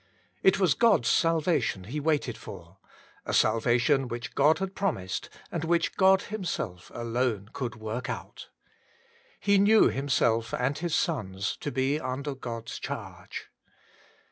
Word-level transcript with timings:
It 0.41 0.59
was 0.59 0.73
God's 0.73 1.09
salvation 1.09 1.83
he 1.83 1.99
waited 1.99 2.35
for; 2.35 2.79
a 3.23 3.35
salvation 3.35 4.07
which 4.07 4.33
God 4.33 4.57
had 4.57 4.73
promised 4.73 5.29
and 5.51 5.63
which 5.63 5.95
God 5.95 6.23
Himself 6.23 6.89
alone 6.95 7.49
could 7.53 7.75
work 7.75 8.09
out. 8.09 8.49
He 9.39 9.59
knew 9.59 9.89
himself 9.89 10.55
and 10.55 10.75
his 10.75 10.95
sons 10.95 11.55
to 11.57 11.71
be 11.71 11.99
under 11.99 12.33
God's 12.33 12.79
charge. 12.79 13.51